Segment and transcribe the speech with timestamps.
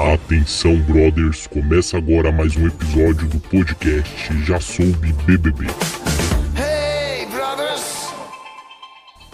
[0.00, 5.66] Atenção, brothers, começa agora mais um episódio do podcast Já Soube BBB.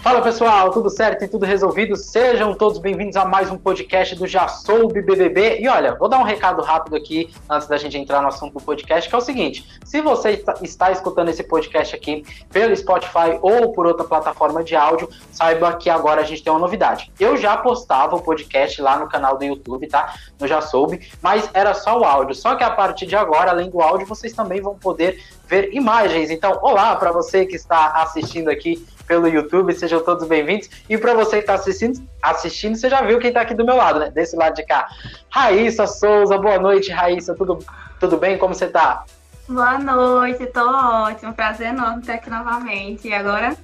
[0.06, 1.96] Fala pessoal, tudo certo e tudo resolvido?
[1.96, 5.58] Sejam todos bem-vindos a mais um podcast do Já Soube BBB.
[5.58, 8.64] E olha, vou dar um recado rápido aqui antes da gente entrar no assunto do
[8.64, 13.72] podcast, que é o seguinte: se você está escutando esse podcast aqui pelo Spotify ou
[13.72, 17.10] por outra plataforma de áudio, saiba que agora a gente tem uma novidade.
[17.18, 20.14] Eu já postava o podcast lá no canal do YouTube, tá?
[20.38, 22.32] No Já Soube, mas era só o áudio.
[22.32, 26.30] Só que a partir de agora, além do áudio, vocês também vão poder ver imagens.
[26.30, 30.68] Então, olá para você que está assistindo aqui pelo YouTube, sejam todos bem-vindos.
[30.88, 33.76] E para você que está assistindo, assistindo, você já viu quem está aqui do meu
[33.76, 34.10] lado, né?
[34.10, 34.88] Desse lado de cá.
[35.30, 37.34] Raíssa Souza, boa noite, Raíssa.
[37.34, 37.58] Tudo,
[38.00, 38.36] tudo bem?
[38.36, 39.04] Como você está?
[39.48, 41.32] Boa noite, tô ótimo.
[41.32, 43.06] Prazer enorme estar aqui novamente.
[43.06, 43.56] E agora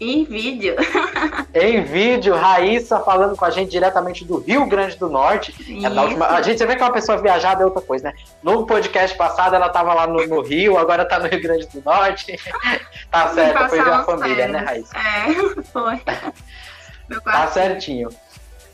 [0.00, 0.76] em vídeo.
[1.54, 5.54] em vídeo, Raíssa falando com a gente diretamente do Rio Grande do Norte.
[5.82, 6.26] É última...
[6.26, 8.14] A gente você vê que é uma pessoa viajada é outra coisa, né?
[8.42, 11.82] No podcast passado ela estava lá no, no, Rio, agora está no Rio Grande do
[11.82, 12.38] Norte.
[13.10, 14.96] tá certo, foi ver a família, né, Raíssa?
[14.96, 16.02] É, foi.
[17.24, 18.10] tá certinho.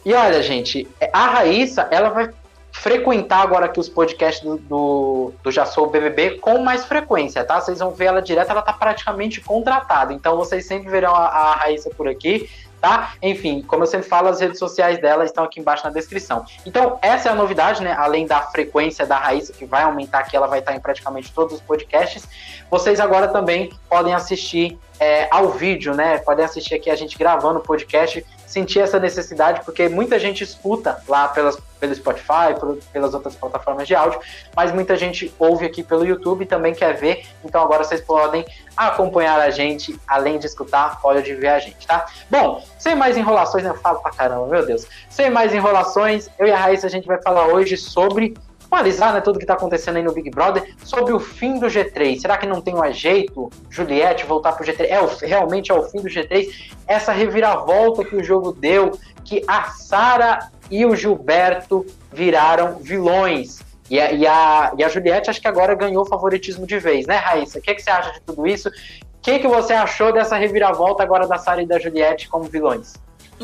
[0.05, 2.31] E olha, gente, a Raíssa, ela vai
[2.73, 7.61] frequentar agora aqui os podcasts do, do, do Já Sou BBB com mais frequência, tá?
[7.61, 10.13] Vocês vão ver ela direto, ela tá praticamente contratada.
[10.13, 12.49] Então vocês sempre verão a, a Raíssa por aqui
[12.83, 13.13] tá?
[13.23, 16.45] Enfim, como eu sempre falo, as redes sociais dela estão aqui embaixo na descrição.
[16.67, 17.95] Então, essa é a novidade, né?
[17.97, 21.55] Além da frequência da Raíssa, que vai aumentar aqui, ela vai estar em praticamente todos
[21.55, 22.29] os podcasts.
[22.69, 26.19] Vocês agora também podem assistir é, ao vídeo, né?
[26.19, 31.03] Podem assistir aqui a gente gravando o podcast, sentir essa necessidade, porque muita gente escuta
[31.09, 34.21] lá pelas, pelo Spotify, por, pelas outras plataformas de áudio,
[34.55, 37.27] mas muita gente ouve aqui pelo YouTube e também quer ver.
[37.45, 42.07] Então agora vocês podem acompanhar a gente, além de escutar, pode ver a gente, tá?
[42.31, 43.71] Bom, sem mais enrolações, né?
[43.71, 44.87] eu falo pra caramba, meu Deus.
[45.11, 48.35] Sem mais enrolações, eu e a Raíssa a gente vai falar hoje sobre
[48.75, 52.21] analisar né, tudo que está acontecendo aí no Big Brother sobre o fim do G3.
[52.21, 54.87] Será que não tem mais jeito, Juliette, voltar para o G3?
[54.89, 56.73] É, o, realmente é o fim do G3?
[56.87, 63.61] Essa reviravolta que o jogo deu, que a Sara e o Gilberto viraram vilões.
[63.91, 67.17] E a, e, a, e a Juliette acho que agora ganhou favoritismo de vez, né,
[67.17, 67.59] Raíssa?
[67.59, 68.69] O que, que você acha de tudo isso?
[68.69, 68.73] O
[69.21, 72.95] que, que você achou dessa reviravolta agora da Sara e da Juliette como vilões?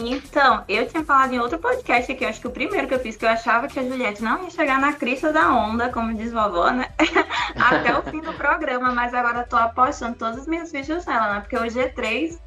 [0.06, 3.16] Então, eu tinha falado em outro podcast aqui, acho que o primeiro que eu fiz,
[3.16, 6.32] que eu achava que a Juliette não ia chegar na crista da onda, como diz
[6.32, 6.88] vovó, né?
[7.56, 11.40] Até o fim do programa, mas agora tô apostando todas as minhas fichas nela, né?
[11.40, 12.38] Porque o G3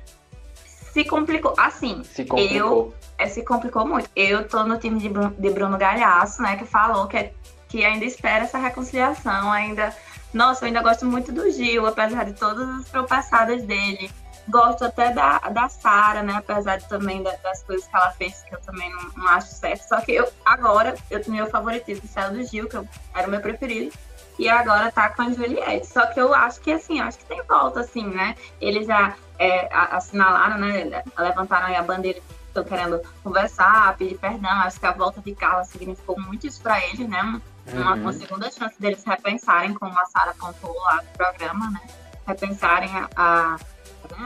[0.93, 1.53] se complicou.
[1.57, 2.55] Assim, se complicou.
[2.55, 2.93] eu.
[3.17, 4.09] É, se complicou muito.
[4.15, 6.55] Eu tô no time de Bruno, de Bruno Galhaço, né?
[6.55, 7.33] Que falou que, é,
[7.67, 9.95] que ainda espera essa reconciliação, ainda.
[10.33, 14.09] Nossa, eu ainda gosto muito do Gil, apesar de todas as tropeçadas dele
[14.47, 16.33] Gosto até da, da Sara, né?
[16.37, 19.81] Apesar de, também das coisas que ela fez, que eu também não, não acho certo.
[19.81, 23.31] Só que eu, agora, eu tenho meu favoritismo, saiu do Gil, que eu, era o
[23.31, 23.91] meu preferido.
[24.39, 25.87] E agora tá com a Juliette.
[25.87, 28.35] Só que eu acho que, assim, acho que tem volta, assim, né?
[28.59, 31.03] Eles já é, assinalaram, né?
[31.17, 32.21] Levantaram a bandeira
[32.51, 34.51] estão querendo conversar, pedir perdão.
[34.51, 37.21] Acho que a volta de Carla significou muito isso para eles, né?
[37.21, 38.01] Uma, uhum.
[38.01, 41.81] uma, segunda chance deles repensarem, como a Sara contou lá no programa, né?
[42.27, 43.57] Repensarem a, a,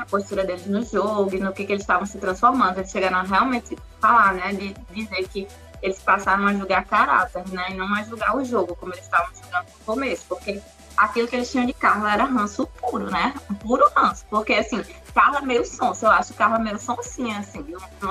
[0.01, 2.77] a postura deles no jogo e no que, que eles estavam se transformando.
[2.77, 5.47] Eles chegaram a realmente falar, né, de dizer que
[5.81, 9.33] eles passaram a julgar caráter, né, e não a julgar o jogo, como eles estavam
[9.35, 10.61] julgando no começo, porque
[10.97, 14.83] aquilo que eles tinham de Carla era ranço puro, né, puro ranço, porque assim,
[15.13, 17.79] Carla é meio sonsa, eu acho Carla meio sonsinha, assim, eu,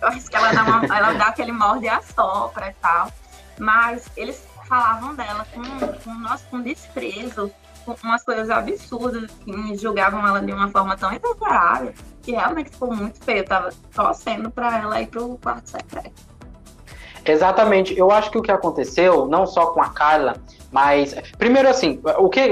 [0.00, 3.12] eu acho que ela dá, uma, ela dá aquele morde a sopra e tal,
[3.58, 5.62] mas eles falavam dela com,
[6.02, 7.52] com, nossa, com desprezo,
[8.02, 11.92] umas coisas absurdas, que julgavam ela de uma forma tão exagerada,
[12.22, 13.38] que realmente ficou muito feio.
[13.38, 16.36] Eu tava torcendo para ela ir pro quarto secreto.
[17.24, 17.98] Exatamente.
[17.98, 20.36] Eu acho que o que aconteceu, não só com a Carla,
[20.70, 21.14] mas.
[21.38, 22.48] Primeiro, assim, o que.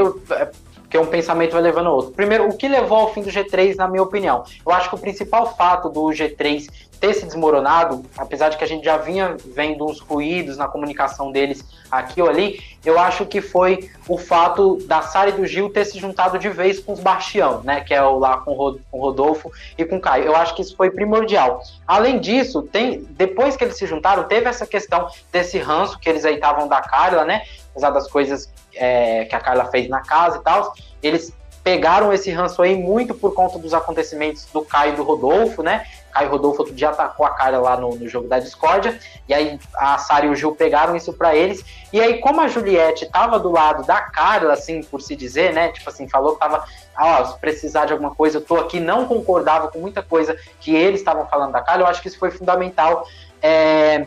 [0.95, 2.13] Que um pensamento vai levando ao outro.
[2.13, 4.45] Primeiro, o que levou ao fim do G3, na minha opinião?
[4.65, 6.69] Eu acho que o principal fato do G3
[7.01, 11.33] ter se desmoronado, apesar de que a gente já vinha vendo uns ruídos na comunicação
[11.33, 15.69] deles aqui ou ali, eu acho que foi o fato da Sara e do Gil
[15.69, 17.81] ter se juntado de vez com os Bastião, né?
[17.81, 20.27] Que é o lá com o Rodolfo e com o Caio.
[20.27, 21.61] Eu acho que isso foi primordial.
[21.89, 26.25] Além disso, tem depois que eles se juntaram, teve essa questão desse ranço que eles
[26.25, 27.43] aí estavam da Carla, né?
[27.73, 31.33] Apesar das coisas é, que a Carla fez na casa e tal, eles
[31.65, 35.87] pegaram esse ranço aí muito por conta dos acontecimentos do Caio e do Rodolfo, né?
[36.13, 39.59] Caio Rodolfo outro dia atacou a cara lá no, no jogo da discórdia, e aí
[39.75, 43.39] a Sara e o Gil pegaram isso para eles, e aí como a Juliette tava
[43.39, 47.25] do lado da Carla, assim, por se dizer, né, tipo assim, falou que tava, ah,
[47.25, 51.01] se precisar de alguma coisa, eu tô aqui, não concordava com muita coisa que eles
[51.01, 53.09] estavam falando da Carla, eu acho que isso foi fundamental
[53.43, 54.07] é,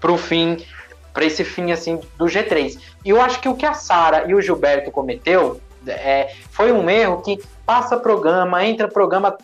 [0.00, 0.64] pro fim
[1.12, 2.78] para esse fim assim do G3.
[3.04, 6.88] E eu acho que o que a Sara e o Gilberto cometeu é, foi um
[6.88, 9.36] erro que passa programa, entra programa,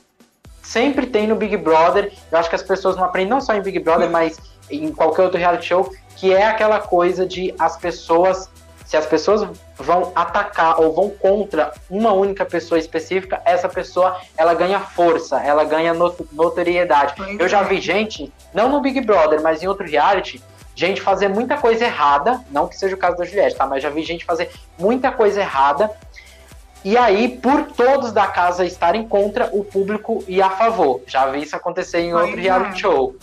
[0.63, 2.13] sempre tem no Big Brother.
[2.31, 4.39] Eu acho que as pessoas não aprendem não só em Big Brother, mas
[4.71, 8.51] em qualquer outro reality show, que é aquela coisa de as pessoas
[8.87, 9.47] se as pessoas
[9.77, 15.65] vão atacar ou vão contra uma única pessoa específica, essa pessoa ela ganha força, ela
[15.65, 17.15] ganha notoriedade.
[17.37, 17.65] Eu já é.
[17.65, 20.41] vi gente, não no Big Brother, mas em outro reality,
[20.77, 23.67] gente fazer muita coisa errada, não que seja o caso da Juliette, tá?
[23.67, 25.91] Mas já vi gente fazer muita coisa errada.
[26.85, 31.01] E aí, por todos da casa estarem contra, o público e a favor.
[31.07, 33.17] Já vi isso acontecer em outro reality show.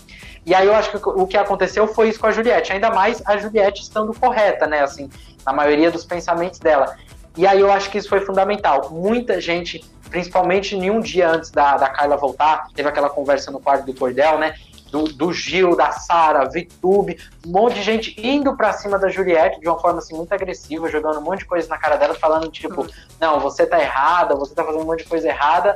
[0.45, 3.21] E aí eu acho que o que aconteceu foi isso com a Juliette, ainda mais
[3.25, 4.81] a Juliette estando correta, né?
[4.81, 5.09] Assim,
[5.45, 6.97] na maioria dos pensamentos dela.
[7.37, 8.89] E aí eu acho que isso foi fundamental.
[8.89, 13.59] Muita gente, principalmente em um dia antes da, da Carla voltar, teve aquela conversa no
[13.59, 14.55] quarto do Cordel, né?
[14.93, 19.59] Do, do Gil, da Sara, Vitube, um monte de gente indo para cima da Juliette
[19.59, 22.47] de uma forma assim muito agressiva, jogando um monte de coisa na cara dela, falando
[22.51, 22.85] tipo,
[23.19, 25.75] não, você tá errada, você tá fazendo um monte de coisa errada.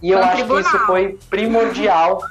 [0.00, 2.22] E eu acho que isso foi primordial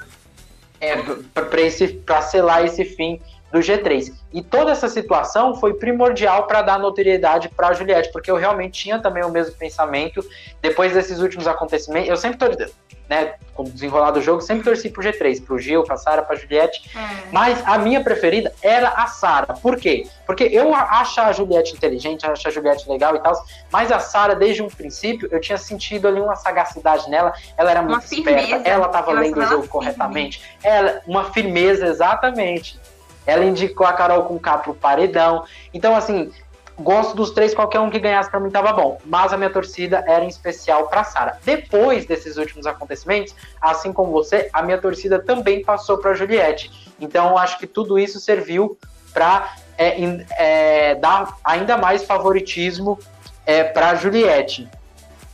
[0.79, 0.95] é,
[1.33, 3.19] para selar esse fim
[3.51, 4.13] do G3.
[4.33, 8.83] E toda essa situação foi primordial para dar notoriedade para a Juliette, porque eu realmente
[8.83, 10.25] tinha também o mesmo pensamento
[10.61, 12.09] depois desses últimos acontecimentos.
[12.09, 12.65] Eu sempre tô,
[13.09, 16.37] né, com o desenrolar do jogo, sempre torci pro G3, pro Gil, pra Sara, pra
[16.37, 16.89] Juliette.
[16.95, 17.31] É.
[17.31, 19.53] Mas a minha preferida era a Sara.
[19.53, 20.07] Por quê?
[20.25, 23.33] Porque eu acho a Juliette inteligente, acho a Juliette legal e tal,
[23.69, 27.33] mas a Sara, desde um princípio, eu tinha sentido ali uma sagacidade nela.
[27.57, 30.41] Ela era muito esperta, ela tava lendo o jogo corretamente.
[30.63, 32.79] Ela, uma firmeza, exatamente.
[33.25, 35.43] Ela indicou a Carol com K pro paredão.
[35.73, 36.31] Então, assim,
[36.79, 38.97] gosto dos três, qualquer um que ganhasse para mim tava bom.
[39.05, 41.37] Mas a minha torcida era em especial para Sara.
[41.43, 46.93] Depois desses últimos acontecimentos, assim como você, a minha torcida também passou para Juliette.
[46.99, 48.77] Então, acho que tudo isso serviu
[49.13, 49.95] para é,
[50.37, 52.97] é, dar ainda mais favoritismo
[53.45, 54.69] é, para Juliette.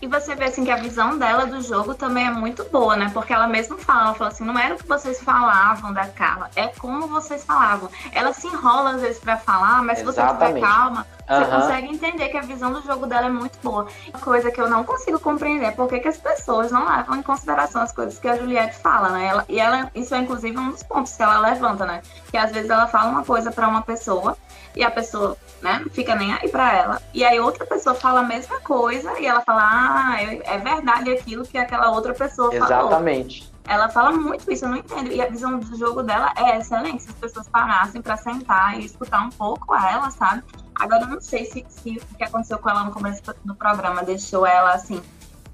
[0.01, 3.09] E você vê assim que a visão dela do jogo também é muito boa, né?
[3.13, 6.51] Porque ela mesma fala, ela fala assim, não era o que vocês falavam da Carla,
[6.55, 7.89] é como vocês falavam.
[8.11, 10.35] Ela se enrola às vezes para falar, mas Exatamente.
[10.35, 11.39] se você tiver calma, uhum.
[11.39, 13.87] você consegue entender que a visão do jogo dela é muito boa.
[14.09, 17.23] Uma coisa que eu não consigo compreender é por que as pessoas não levam em
[17.23, 19.27] consideração as coisas que a Juliette fala, né?
[19.27, 22.01] Ela, e ela, isso é inclusive um dos pontos que ela levanta, né?
[22.29, 24.37] Que às vezes ela fala uma coisa para uma pessoa
[24.75, 27.01] e a pessoa, né, não fica nem aí para ela.
[27.13, 31.11] E aí outra pessoa fala a mesma coisa e ela fala, ah, é, é verdade
[31.11, 32.69] aquilo que aquela outra pessoa Exatamente.
[32.69, 32.91] falou.
[32.91, 33.57] Exatamente.
[33.67, 35.11] Ela fala muito isso, eu não entendo.
[35.11, 37.03] E a visão do jogo dela é excelente.
[37.03, 40.43] Se as pessoas parassem para sentar e escutar um pouco ela, sabe?
[40.79, 44.03] Agora eu não sei se, se o que aconteceu com ela no começo do programa
[44.03, 45.01] deixou ela assim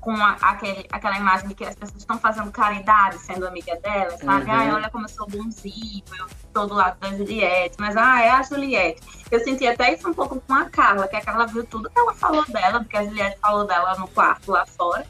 [0.03, 4.11] com a, aquele, aquela imagem de que as pessoas estão fazendo caridade sendo amiga dela,
[4.17, 4.45] sabe?
[4.45, 4.51] Uhum.
[4.51, 8.29] Ai, olha como eu sou bonzinho, eu tô do lado da Juliette, mas ah, é
[8.29, 9.01] a Juliette.
[9.31, 11.97] Eu senti até isso um pouco com a Carla, que a Carla viu tudo que
[11.97, 15.05] ela falou dela, porque a Juliette falou dela no quarto lá fora.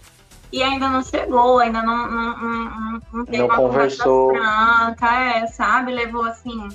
[0.52, 4.28] E ainda não chegou, ainda não, não, não, não teve não uma conversou.
[4.28, 5.92] conversa franca, é, sabe?
[5.92, 6.70] Levou assim.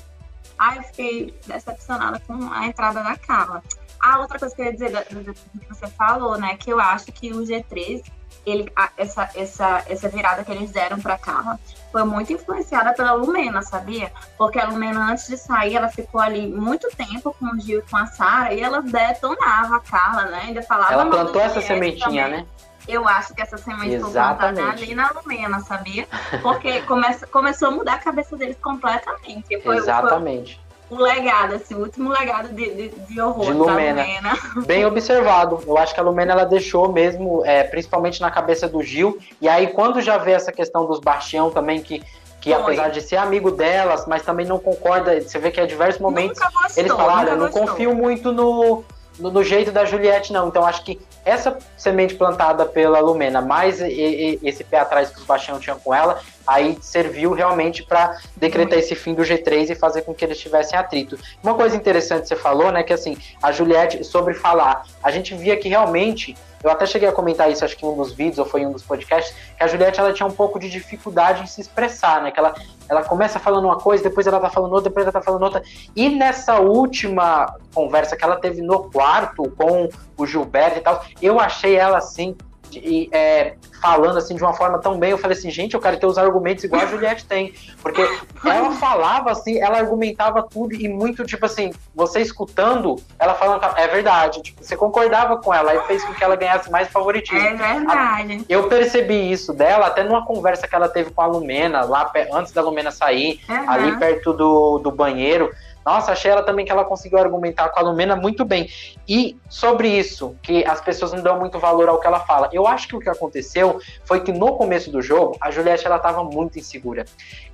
[0.59, 3.63] Ai, eu fiquei decepcionada com a entrada da Carla.
[4.01, 7.07] A outra coisa que eu ia dizer do, que você falou, né, que eu acho
[7.07, 8.03] que o G3,
[8.47, 11.59] ele, essa, essa, essa virada que eles deram para Carla
[11.93, 14.13] foi muito influenciada pela Lumena, sabia?
[14.37, 17.83] Porque a Lumena, antes de sair, ela ficou ali muito tempo com o Gil e
[17.83, 20.43] com a Sara e ela detonava a Carla, né?
[20.47, 20.93] Ainda falava.
[20.93, 22.43] Ela plantou essa sementinha, também.
[22.43, 22.47] né?
[22.89, 26.09] Eu acho que essa semente foi plantada ali na Lumena, sabia?
[26.43, 29.61] Porque come, começou a mudar a cabeça deles completamente.
[29.61, 30.55] Foi, Exatamente.
[30.57, 34.03] Foi, um legado, assim, o último legado de, de, de horror de Lumena.
[34.03, 34.39] Lumena.
[34.67, 35.63] Bem observado.
[35.67, 39.19] Eu acho que a Lumena ela deixou mesmo, é, principalmente na cabeça do Gil.
[39.41, 42.03] E aí, quando já vê essa questão dos Bastião também, que,
[42.41, 46.01] que apesar de ser amigo delas, mas também não concorda, você vê que a diversos
[46.01, 48.83] momentos gostou, eles falaram, eu não confio muito no,
[49.19, 50.49] no, no, jeito da Juliette, não.
[50.49, 55.19] Então acho que essa semente plantada pela Lumena, mais e, e, esse pé atrás que
[55.19, 59.75] os Bastião tinham com ela, aí serviu realmente para decretar esse fim do G3 e
[59.75, 61.19] fazer com que eles tivessem atrito.
[61.43, 65.35] Uma coisa interessante que você falou, né, que assim, a Juliette, sobre falar, a gente
[65.35, 68.39] via que realmente eu até cheguei a comentar isso, acho que em um dos vídeos
[68.39, 71.43] ou foi em um dos podcasts, que a Juliette ela tinha um pouco de dificuldade
[71.43, 72.31] em se expressar, né?
[72.33, 72.55] Que ela,
[72.89, 75.63] ela começa falando uma coisa, depois ela tá falando outra, depois ela tá falando outra.
[75.95, 81.41] E nessa última conversa que ela teve no quarto com o Gilberto e tal, eu
[81.41, 82.37] achei ela assim
[82.71, 85.99] de, é, falando assim de uma forma tão bem, eu falei assim, gente, eu quero
[85.99, 87.55] ter os argumentos igual a Juliette tem.
[87.83, 88.03] Porque
[88.45, 93.87] ela falava assim, ela argumentava tudo e muito, tipo assim, você escutando, ela falando, é
[93.89, 97.39] verdade, tipo, você concordava com ela e fez com que ela ganhasse mais favoritismo.
[97.39, 98.45] É verdade.
[98.49, 102.53] Eu percebi isso dela até numa conversa que ela teve com a Lumena, lá antes
[102.53, 103.71] da Lumena sair, uhum.
[103.71, 105.51] ali perto do, do banheiro
[105.85, 108.69] Nossa, achei ela também que ela conseguiu argumentar com a Lumena muito bem.
[109.09, 112.49] E sobre isso, que as pessoas não dão muito valor ao que ela fala.
[112.53, 115.99] Eu acho que o que aconteceu foi que no começo do jogo, a Juliette ela
[115.99, 117.07] tava muito insegura.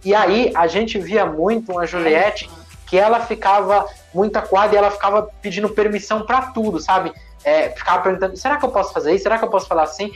[0.05, 2.51] E aí a gente via muito uma Juliette
[2.87, 7.13] que ela ficava muito acuada e ela ficava pedindo permissão para tudo, sabe?
[7.43, 9.23] É, ficava perguntando, será que eu posso fazer isso?
[9.23, 10.13] Será que eu posso falar assim?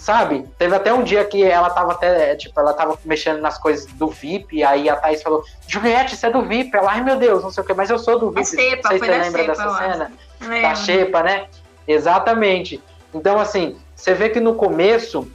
[0.00, 0.48] Sabe?
[0.58, 4.08] Teve até um dia que ela tava até, tipo, ela tava mexendo nas coisas do
[4.08, 6.74] VIP, aí a Thaís falou, Juliette, você é do VIP.
[6.74, 8.40] Ela, ai meu Deus, não sei o que, mas eu sou do VIP.
[8.40, 10.12] É Xepa, não sei se você lembra dessa cena.
[10.62, 11.46] Da Xepa, né?
[11.86, 12.82] Exatamente.
[13.12, 15.30] Então, assim, você vê que no começo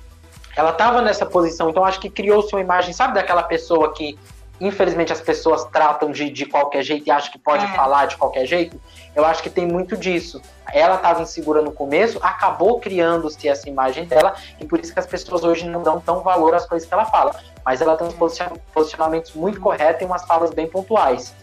[0.58, 4.18] ela tava nessa posição, então acho que criou-se uma imagem, sabe, daquela pessoa que
[4.60, 7.68] infelizmente as pessoas tratam de, de qualquer jeito e acham que pode é.
[7.70, 8.80] falar de qualquer jeito.
[9.16, 10.42] Eu acho que tem muito disso.
[10.74, 15.06] Ela estava insegura no começo, acabou criando-se essa imagem dela, e por isso que as
[15.06, 17.36] pessoas hoje não dão tão valor às coisas que ela fala.
[17.64, 18.16] Mas ela tem uns
[18.74, 21.34] posicionamentos muito corretos e umas falas bem pontuais.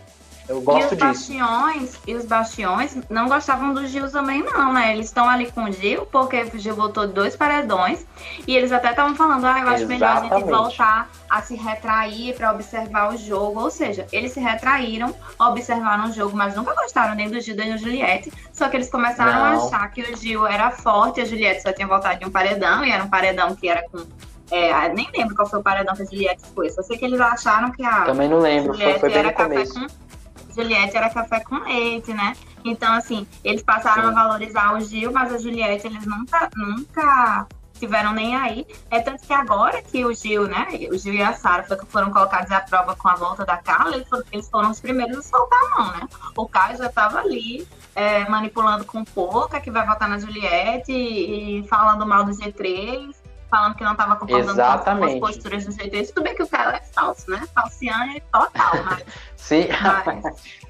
[0.49, 1.05] Eu gosto e os disso.
[1.05, 4.93] Bastiões, e os bastiões não gostavam do Gil também, não, né?
[4.93, 8.05] Eles estão ali com o Gil, porque o Gil botou dois paredões.
[8.47, 9.89] E eles até estavam falando, ah, eu acho Exatamente.
[9.89, 13.61] melhor a gente voltar a se retrair para observar o jogo.
[13.61, 17.73] Ou seja, eles se retraíram, observaram o jogo, mas nunca gostaram nem do Gil nem
[17.73, 18.33] do Juliette.
[18.53, 19.63] Só que eles começaram não.
[19.63, 22.85] a achar que o Gil era forte, a Juliette só tinha voltado de um paredão,
[22.85, 24.05] e era um paredão que era com
[24.51, 26.69] é, nem lembro qual foi o paredão que a Juliette foi.
[26.69, 28.03] Só sei que eles acharam que a.
[28.03, 29.75] Também não lembro, Juliette foi, foi bem no começo.
[29.75, 30.12] Com
[30.55, 32.35] Juliette era café com leite, né?
[32.65, 34.09] Então, assim, eles passaram Sim.
[34.11, 37.47] a valorizar o Gil, mas a Juliette eles nunca, nunca
[37.79, 38.67] tiveram nem aí.
[38.91, 40.69] É tanto que agora que o Gil, né?
[40.93, 44.09] O Gil e a Sara foram colocados à prova com a volta da Carla, eles
[44.09, 46.09] foram, eles foram os primeiros a soltar a mão, né?
[46.37, 51.61] O Caio já estava ali é, manipulando com pouca, que vai votar na Juliette e,
[51.61, 53.22] e falando mal do G3
[53.53, 55.21] falando que não estava concordando Exatamente.
[55.21, 56.09] com as posturas do G3.
[56.09, 57.47] Tudo bem que o cara é falso, né?
[57.55, 59.05] Falciane total, mas.
[59.37, 59.69] Sim.
[60.07, 60.63] Mas,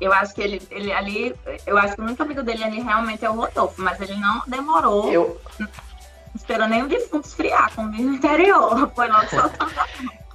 [0.00, 1.36] eu acho que ele, ele ali.
[1.64, 4.42] Eu acho que o único amigo dele ali realmente é o Rodolfo, mas ele não
[4.48, 5.10] demorou.
[5.12, 5.40] Eu...
[6.34, 8.90] Esperou nem o defunto esfriar com o interior.
[8.94, 10.27] Foi logo soltando a mão.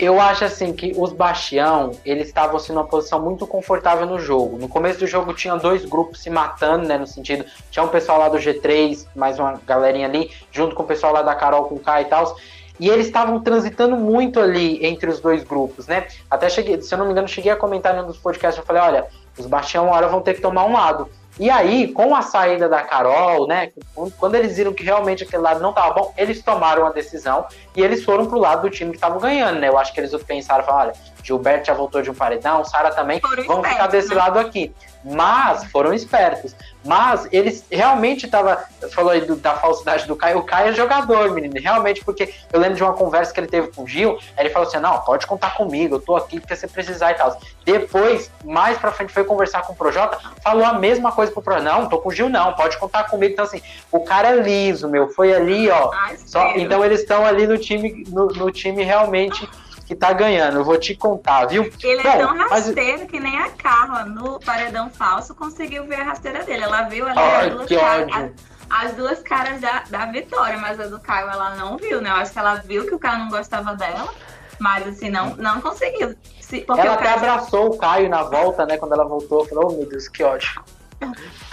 [0.00, 4.56] Eu acho assim que os Bastião, eles estavam assim numa posição muito confortável no jogo.
[4.56, 8.18] No começo do jogo tinha dois grupos se matando, né, no sentido, tinha um pessoal
[8.18, 11.78] lá do G3, mais uma galerinha ali, junto com o pessoal lá da Carol com
[11.78, 12.34] K e tal.
[12.80, 16.08] E eles estavam transitando muito ali entre os dois grupos, né?
[16.30, 18.64] Até cheguei, se eu não me engano, cheguei a comentar em um dos podcasts, eu
[18.64, 19.06] falei, olha,
[19.38, 21.10] os Bastião uma hora vão ter que tomar um lado.
[21.40, 23.72] E aí, com a saída da Carol, né,
[24.18, 27.82] quando eles viram que realmente aquele lado não estava bom, eles tomaram a decisão e
[27.82, 29.68] eles foram pro lado do time que estava ganhando, né?
[29.68, 33.20] Eu acho que eles pensaram, falaram, olha, Gilberto já voltou de um paredão, Sara também,
[33.20, 34.16] foram vamos espertos, ficar desse né?
[34.16, 34.70] lado aqui.
[35.04, 36.54] Mas foram espertos.
[36.84, 40.38] Mas eles realmente tava falou aí do, da falsidade do Caio.
[40.38, 41.54] O Caio é jogador, menino.
[41.60, 44.18] Realmente, porque eu lembro de uma conversa que ele teve com o Gil.
[44.36, 47.38] Ele falou assim: não, pode contar comigo, eu tô aqui porque você precisar e tal.
[47.64, 51.64] Depois, mais pra frente, foi conversar com o Projota, falou a mesma coisa pro Projota.
[51.64, 53.32] Não, tô com o Gil, não, pode contar comigo.
[53.32, 55.08] Então, assim, o cara é liso, meu.
[55.08, 55.90] Foi ali, ó.
[55.92, 59.48] Ai, só, então eles estão ali no time, no, no time realmente
[59.90, 60.58] que tá ganhando.
[60.58, 61.68] Eu vou te contar, viu?
[61.82, 63.10] Ele é Bom, é tão rasteiro mas...
[63.10, 66.62] que nem a Carla no paredão falso conseguiu ver a rasteira dele.
[66.62, 68.30] Ela viu ali Ai, as, duas caras, as,
[68.70, 72.08] as, duas caras da, da vitória, mas a do Caio ela não viu, né?
[72.08, 74.14] Eu acho que ela viu que o Caio não gostava dela,
[74.60, 76.14] mas assim, não, não conseguiu.
[76.40, 78.78] Se, ela até abraçou o Caio na volta, né?
[78.78, 80.62] Quando ela voltou, falou, oh meu Deus, que ódio.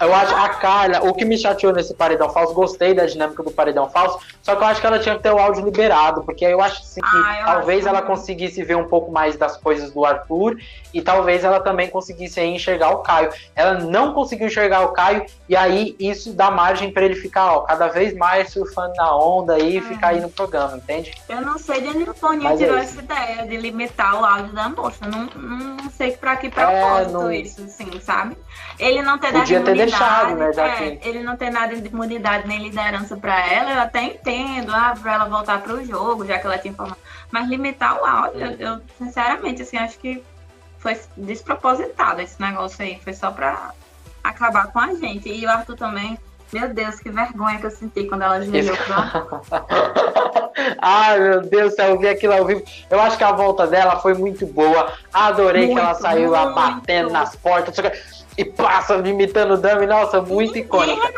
[0.00, 3.50] Eu acho a Carla, o que me chateou nesse paredão falso, gostei da dinâmica do
[3.50, 6.44] paredão falso, só que eu acho que ela tinha que ter o áudio liberado, porque
[6.44, 10.04] eu acho assim, que ah, talvez ela conseguisse ver um pouco mais das coisas do
[10.04, 10.56] Arthur
[10.92, 13.30] e talvez ela também conseguisse enxergar o Caio.
[13.54, 17.60] Ela não conseguiu enxergar o Caio e aí isso dá margem para ele ficar, ó,
[17.60, 21.12] cada vez mais surfando na onda e ficar aí no programa, entende?
[21.28, 24.52] Eu não sei de onde o Toninho tirou é essa ideia de limitar o áudio
[24.52, 25.06] da moça.
[25.06, 27.32] Não, não sei para que propósito é, não...
[27.32, 28.36] isso, assim, sabe?
[28.78, 30.50] Ele não ter Podia ter deixado, né?
[30.56, 31.08] É, que...
[31.08, 35.14] Ele não ter nada de imunidade nem liderança para ela, eu até entendo, ah, pra
[35.14, 36.98] ela voltar pro jogo, já que ela tinha informado.
[37.30, 40.22] Mas limitar o áudio, eu, eu, sinceramente, assim, acho que
[40.78, 43.00] foi despropositado esse negócio aí.
[43.02, 43.72] Foi só pra
[44.22, 45.28] acabar com a gente.
[45.28, 46.18] E o Arthur também,
[46.52, 50.22] meu Deus, que vergonha que eu senti quando ela ajoelhou pra...
[50.80, 52.62] Ai, meu Deus eu vi aquilo ao vivo.
[52.90, 54.92] Eu acho que a volta dela foi muito boa.
[55.12, 57.76] Adorei muito, que ela saiu lá batendo nas portas
[58.36, 61.12] e passa imitando o Dami, nossa, muito icônica.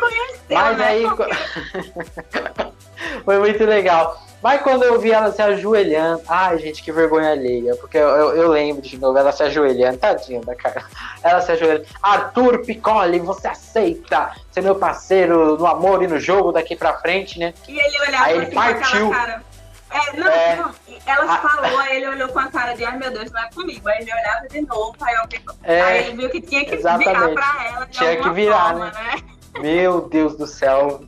[0.49, 0.85] Mas né?
[0.85, 1.05] aí
[3.23, 4.19] foi muito legal.
[4.41, 8.35] Mas quando eu vi ela se ajoelhando, ai gente, que vergonha alheia, porque eu, eu,
[8.35, 10.83] eu lembro de novo ela se ajoelhando, tadinha da cara.
[11.21, 11.85] Ela se ajoelhando.
[12.01, 17.37] Arthur Piccoli, você aceita ser meu parceiro no amor e no jogo daqui pra frente,
[17.37, 17.53] né?
[17.67, 19.09] E ele olhava Aí ele assim, partiu.
[19.11, 19.43] Cara,
[19.91, 20.73] É, não, é, não,
[21.05, 23.87] ela falou, aí ele olhou com a cara de, ai meu Deus, não é comigo.
[23.89, 27.09] Aí ele olhava de novo, aí, eu, é, aí ele viu que tinha que exatamente.
[27.09, 27.85] virar pra ela.
[27.87, 28.91] tinha que virar, forma, né?
[29.15, 29.40] né?
[29.59, 31.01] Meu Deus do céu.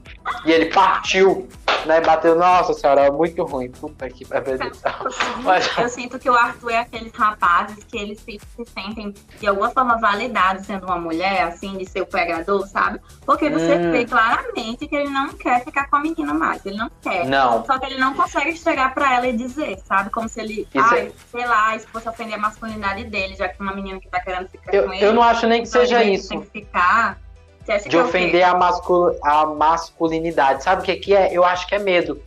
[0.46, 1.48] E ele partiu
[1.86, 2.02] né?
[2.02, 3.70] Bateu, nossa senhora, muito ruim.
[3.70, 4.58] Puta que pariu.
[5.44, 5.70] Mas...
[5.78, 9.70] Eu sinto que o Arthur é aqueles rapazes que eles se, se, sentem de alguma
[9.72, 13.00] forma validados sendo uma mulher, assim, de ser o pegador, sabe?
[13.26, 13.92] Porque você hum.
[13.92, 16.66] vê claramente que ele não quer ficar com a menina mais.
[16.66, 17.26] Ele não quer.
[17.26, 17.66] Não.
[17.66, 20.10] Só que ele não consegue chegar pra ela e dizer, sabe?
[20.10, 21.12] Como se ele, Isso ai, é...
[21.32, 24.48] sei lá, se fosse ofender a masculinidade dele, já que uma menina que tá querendo
[24.48, 25.06] ficar eu, com ele.
[25.06, 26.30] Eu não acho nem que seja isso.
[26.30, 27.23] Tem que ficar
[27.88, 30.64] de é ofender a, mascul a masculinidade.
[30.64, 31.32] Sabe o que, que é?
[31.32, 32.22] Eu acho que é medo.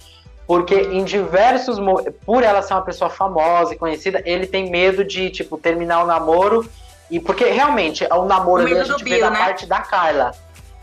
[0.46, 1.78] Porque em diversos.
[2.24, 6.06] Por ela ser uma pessoa famosa e conhecida, ele tem medo de, tipo, terminar o
[6.06, 6.68] namoro.
[7.10, 9.38] E porque realmente o namoro o ali a gente vê da né?
[9.38, 10.32] parte da Carla.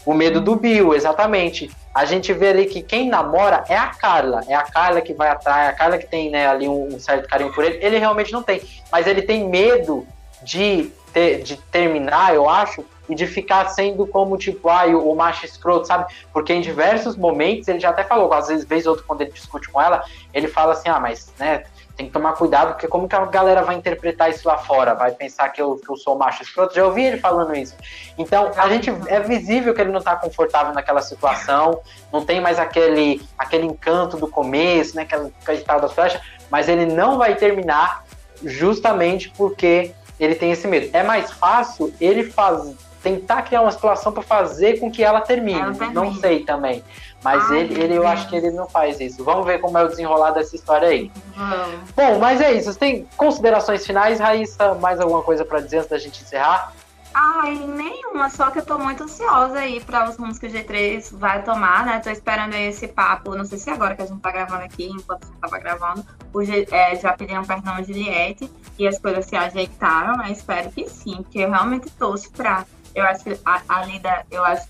[0.06, 1.72] O medo do Bill, exatamente.
[1.94, 4.42] A gente vê ali que quem namora é a Carla.
[4.48, 7.00] É a Carla que vai atrás, é a Carla que tem né, ali um, um
[7.00, 7.80] certo carinho por ele.
[7.82, 8.62] Ele realmente não tem.
[8.92, 10.06] Mas ele tem medo
[10.42, 15.16] de, ter, de terminar, eu acho, e de ficar sendo como, tipo, ah, o, o
[15.16, 16.14] macho escroto, sabe?
[16.32, 19.32] Porque em diversos momentos, ele já até falou, às vezes, vez ou outra, quando ele
[19.32, 21.64] discute com ela, ele fala assim, ah, mas, né,
[21.96, 24.96] tem que tomar cuidado, porque como que a galera vai interpretar isso lá fora?
[24.96, 26.74] Vai pensar que eu, que eu sou macho escroto?
[26.74, 27.76] Já ouvi ele falando isso.
[28.18, 31.82] Então, a gente, é visível que ele não tá confortável naquela situação,
[32.12, 35.08] não tem mais aquele, aquele encanto do começo, né,
[35.42, 36.20] aquele tal das flechas,
[36.50, 38.04] mas ele não vai terminar
[38.44, 40.90] justamente porque ele tem esse medo.
[40.94, 45.60] É mais fácil ele faz, tentar criar uma situação para fazer com que ela termine.
[45.60, 46.84] ela Não sei também.
[47.22, 49.24] Mas Ai, ele, ele eu acho que ele não faz isso.
[49.24, 51.12] Vamos ver como é o desenrolar dessa história aí.
[51.96, 52.72] Bom, mas é isso.
[52.72, 54.74] Você tem considerações finais, Raíssa?
[54.76, 56.74] Mais alguma coisa para dizer antes da gente encerrar?
[57.14, 61.16] Ai, nenhuma, só que eu tô muito ansiosa aí para os rumos que o G3
[61.16, 62.00] vai tomar, né?
[62.00, 65.24] Tô esperando esse papo, não sei se agora que a gente tá gravando aqui, enquanto
[65.24, 69.28] a gente tava gravando, o G, é, já pediram perdão a Juliette e as coisas
[69.28, 70.32] se ajeitaram, né?
[70.32, 74.44] Espero que sim, porque eu realmente torço pra eu acho que a, ali da, eu
[74.44, 74.68] acho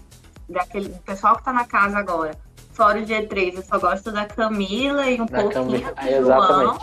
[0.47, 2.37] daquele pessoal que tá na casa agora,
[2.73, 6.21] fora o G3, eu só gosto da Camila e um da pouquinho Camila.
[6.21, 6.79] do João,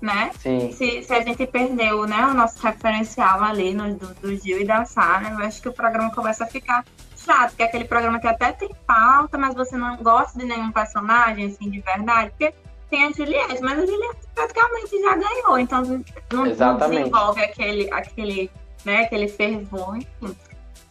[0.00, 0.30] né?
[0.38, 0.72] Sim.
[0.72, 4.64] Se, se a gente perdeu né, o nosso referencial ali no, do, do Gil e
[4.64, 6.84] da Sara, eu acho que o programa começa a ficar
[7.16, 10.70] chato, que é aquele programa que até tem pauta, mas você não gosta de nenhum
[10.70, 12.54] personagem, assim, de verdade, porque
[12.90, 16.04] tem a Juliette, mas a Juliette praticamente já ganhou, então não,
[16.44, 18.50] não desenvolve aquele, aquele,
[18.84, 20.36] né, aquele fervor, enfim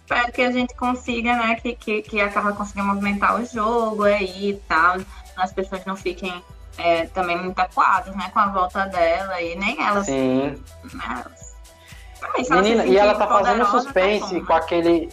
[0.03, 4.03] espero que a gente consiga, né, que, que, que a Carla consiga movimentar o jogo
[4.03, 4.97] aí e tal,
[5.37, 6.43] as pessoas não fiquem
[6.77, 10.05] é, também muito acuadas, né, com a volta dela e nem elas.
[10.05, 10.61] Sim.
[10.93, 11.23] Né,
[12.47, 15.09] também, Menina, e ela tá fazendo tá suspense tá com aquele.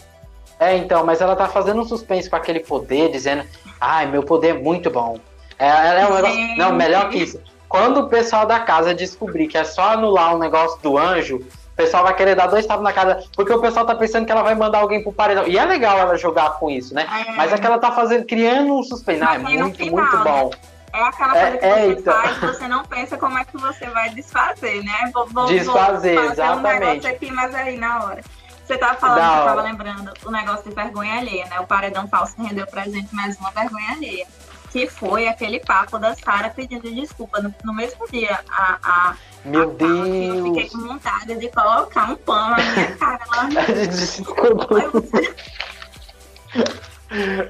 [0.59, 3.44] É, então, mas ela tá fazendo um suspense com aquele poder, dizendo,
[3.81, 5.18] ai, meu poder é muito bom.
[5.59, 6.57] É, é um negócio.
[6.57, 7.40] Não, melhor que isso.
[7.68, 11.44] Quando o pessoal da casa descobrir que é só anular o um negócio do anjo,
[11.76, 14.42] pessoal vai querer dar dois tapas na cara, porque o pessoal tá pensando que ela
[14.42, 15.46] vai mandar alguém pro paredão.
[15.46, 17.06] E é legal ela jogar com isso, né?
[17.28, 17.33] É.
[17.33, 19.22] Mas é que ela tá fazendo, criando um suspense.
[19.22, 20.24] Ah, é muito, final, muito né?
[20.24, 20.50] bom.
[20.92, 22.22] É aquela coisa é, que você então.
[22.22, 25.11] faz, você não pensa como é que você vai desfazer, né?
[25.14, 26.76] Vou, vou, desfazer, vou fazer exatamente.
[26.76, 28.22] um negócio aqui, mas aí na hora.
[28.64, 31.59] Você tava falando, eu tava lembrando o negócio de vergonha alheia, né?
[31.61, 34.26] O paredão falso rendeu pra gente mais uma vergonha alheia.
[34.70, 38.38] Que foi aquele papo da Sara pedindo desculpa no, no mesmo dia.
[38.48, 40.37] A, a meu Deus!
[40.37, 43.48] Eu fiquei com vontade de colocar um pano na minha cara lá.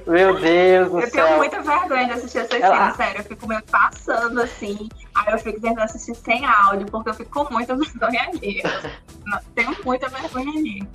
[0.06, 1.20] Meu Deus do eu céu.
[1.20, 2.94] Eu tenho muita vergonha de assistir essa Ela...
[2.94, 3.20] sério.
[3.20, 4.88] Eu fico meio passando assim.
[5.14, 8.62] Aí eu fico tentando assistir sem áudio, porque eu fico com muita vergonha ali.
[9.54, 10.88] Tenho muita vergonha ali.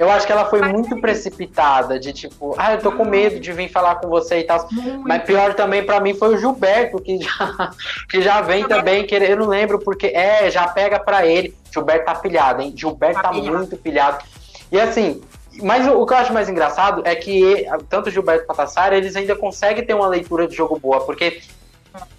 [0.00, 3.38] Eu acho que ela foi muito é precipitada, de tipo, ah, eu tô com medo
[3.38, 4.66] de vir falar com você e tal.
[4.72, 5.06] Muito.
[5.06, 7.70] Mas pior também para mim foi o Gilberto, que já,
[8.08, 11.54] que já vem também, que eu não lembro porque, é, já pega para ele.
[11.70, 12.72] Gilberto tá pilhado, hein?
[12.74, 14.24] Gilberto tá, tá muito pilhado.
[14.72, 15.20] E assim,
[15.62, 19.84] mas o, que eu acho mais engraçado é que tanto Gilberto Sara, eles ainda conseguem
[19.84, 21.42] ter uma leitura de jogo boa, porque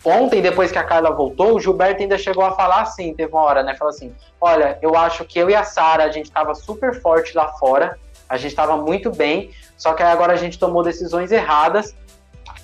[0.04, 3.44] Ontem, depois que a Carla voltou, o Gilberto ainda chegou a falar assim, teve uma
[3.44, 3.76] hora, né?
[3.76, 7.36] Falou assim: olha, eu acho que eu e a Sara, a gente tava super forte
[7.36, 11.96] lá fora, a gente tava muito bem, só que agora a gente tomou decisões erradas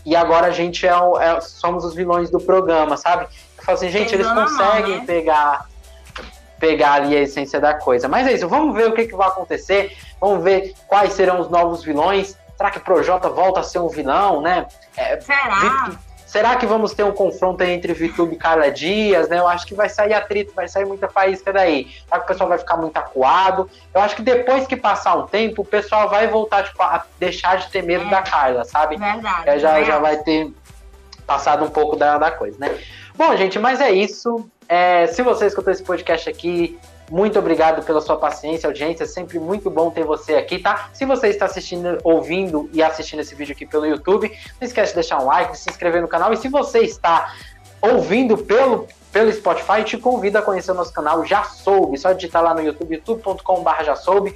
[0.05, 3.27] e agora a gente é, é somos os vilões do programa, sabe?
[3.57, 5.05] Eu falo assim, gente, eles conseguem mão, né?
[5.05, 5.65] pegar
[6.59, 8.07] pegar ali a essência da coisa.
[8.07, 11.49] Mas é isso, vamos ver o que, que vai acontecer, vamos ver quais serão os
[11.49, 12.35] novos vilões.
[12.55, 14.65] Será que o Projota volta a ser um vilão, né?
[14.95, 15.91] É, Será?
[16.27, 19.39] Será que vamos ter um confronto entre Vitube e Carla Dias, né?
[19.39, 21.87] Eu acho que vai sair atrito, vai sair muita faísca daí.
[22.03, 23.69] Será que o pessoal vai ficar muito acuado?
[23.95, 27.55] Eu acho que depois que passar um tempo, o pessoal vai voltar tipo, a deixar
[27.59, 28.09] de ter medo é.
[28.09, 28.97] da Carla, sabe?
[28.97, 29.49] Verdade.
[29.49, 30.51] É, já, já vai ter
[31.25, 32.77] passado um pouco da, da coisa, né?
[33.15, 34.49] Bom, gente, mas é isso.
[34.67, 36.77] É, se você escutou esse podcast aqui,
[37.09, 39.03] muito obrigado pela sua paciência, audiência.
[39.03, 40.89] É sempre muito bom ter você aqui, tá?
[40.93, 44.95] Se você está assistindo, ouvindo e assistindo esse vídeo aqui pelo YouTube, não esquece de
[44.95, 46.33] deixar um like, de se inscrever no canal.
[46.33, 47.33] E se você está
[47.81, 51.97] ouvindo pelo, pelo Spotify, te convido a conhecer o nosso canal Já Soube.
[51.97, 54.35] Só digitar lá no YouTube, youtube.com.br Já Soube.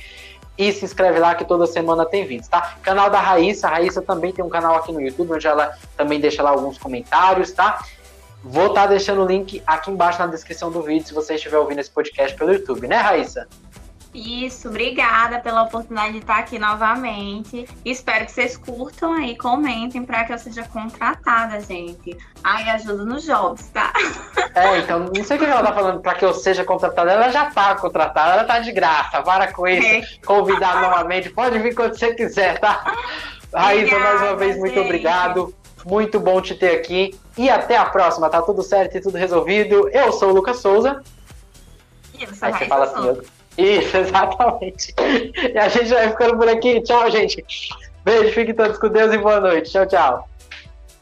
[0.58, 2.76] E se inscreve lá que toda semana tem vídeos, tá?
[2.82, 3.68] Canal da Raíssa.
[3.68, 6.78] A Raíssa também tem um canal aqui no YouTube, onde ela também deixa lá alguns
[6.78, 7.84] comentários, tá?
[8.44, 11.58] Vou estar tá deixando o link aqui embaixo na descrição do vídeo se você estiver
[11.58, 13.48] ouvindo esse podcast pelo YouTube, né, Raíssa?
[14.14, 17.66] Isso, obrigada pela oportunidade de estar aqui novamente.
[17.86, 22.18] Espero que vocês curtam aí, comentem para que eu seja contratada, gente.
[22.44, 23.94] Ai, ajuda nos jobs, tá?
[24.54, 27.10] É, então, não sei o que ela tá falando para que eu seja contratada.
[27.10, 29.22] Ela já tá contratada, ela tá de graça.
[29.22, 29.88] Para com isso.
[29.88, 30.02] É.
[30.26, 32.84] Convidar novamente, pode vir quando você quiser, tá?
[33.54, 35.56] Raíssa, mais uma vez, muito obrigado.
[35.86, 37.18] Muito bom te ter aqui.
[37.38, 38.30] E até a próxima.
[38.30, 39.90] Tá tudo certo e tudo resolvido.
[39.90, 41.02] Eu sou o Lucas Souza.
[42.18, 43.08] E eu sou Aí você fala assim.
[43.08, 43.24] Eu...
[43.58, 44.94] Isso, exatamente.
[45.54, 46.82] E a gente vai ficando por aqui.
[46.82, 47.44] Tchau, gente.
[48.04, 49.72] Beijo, fiquem todos com Deus e boa noite.
[49.72, 50.31] Tchau, tchau.